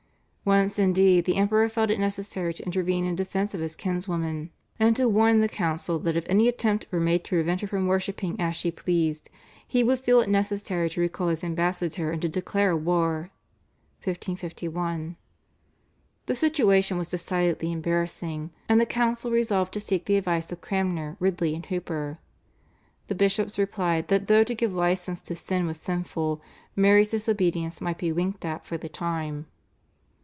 [0.43, 4.95] Once indeed the Emperor felt it necessary to intervene in defence of his kinswoman, and
[4.95, 8.35] to warn the council that if any attempt were made to prevent her from worshipping
[8.41, 9.29] as she pleased,
[9.65, 13.29] he would feel it necessary to recall his ambassador and to declare war
[14.03, 15.15] (1551).
[16.25, 21.17] The situation was decidedly embarrassing, and the council resolved to seek the advice of Cranmer,
[21.19, 22.17] Ridley, and Hooper.
[23.07, 26.41] The bishops replied that though to give licence to sin was sinful
[26.75, 29.45] Mary's disobedience might be winked at for the time.